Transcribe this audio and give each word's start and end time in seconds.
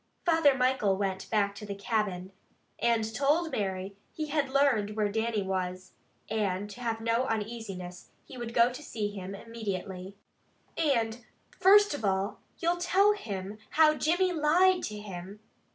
Father 0.25 0.55
Michael 0.55 0.97
went 0.97 1.29
back 1.29 1.53
to 1.53 1.63
the 1.63 1.75
cabin, 1.75 2.31
and 2.79 3.13
told 3.13 3.51
Mary 3.51 3.95
he 4.11 4.29
had 4.29 4.49
learned 4.49 4.95
where 4.95 5.11
Dannie 5.11 5.43
was, 5.43 5.91
and 6.27 6.67
to 6.71 6.81
have 6.81 7.01
no 7.01 7.27
uneasiness, 7.27 8.05
and 8.09 8.15
he 8.27 8.35
would 8.35 8.51
go 8.51 8.71
to 8.73 8.81
see 8.81 9.11
him 9.11 9.35
immediately. 9.35 10.15
"And 10.75 11.23
first 11.51 11.93
of 11.93 12.03
all 12.03 12.39
you'll 12.57 12.77
tell 12.77 13.13
him 13.13 13.59
how 13.77 13.93
Jimmy 13.93 14.33
lied 14.33 14.81
to 14.85 14.97
him?" 14.97 15.39